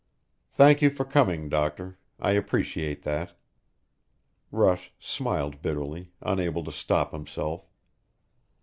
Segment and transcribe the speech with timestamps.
[0.51, 3.37] "Thank you for coming, doctor I appreciate that."
[4.51, 7.69] Rush smiled bitterly, unable to stop himself.